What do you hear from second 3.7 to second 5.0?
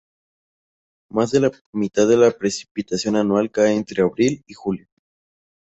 entre abril y julio.